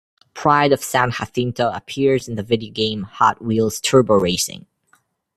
[0.33, 4.65] "Pride of San Jacinto" appears in the videogame "Hot Wheels Turbo Racing".